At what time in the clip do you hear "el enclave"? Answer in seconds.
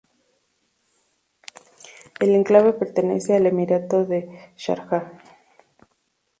2.19-2.73